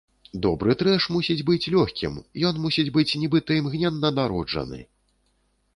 Добры 0.43 0.71
трэш 0.79 1.05
мусіць 1.15 1.45
быць 1.49 1.69
лёгкім, 1.75 2.17
ён 2.49 2.55
мусіць 2.65 2.89
быць 2.97 3.07
нібыта 3.27 3.61
імгненна 3.61 4.09
народжаны. 4.23 4.83